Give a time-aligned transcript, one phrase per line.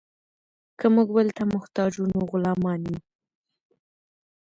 [0.79, 2.97] که موږ بل ته محتاج وو نو غلامان یو.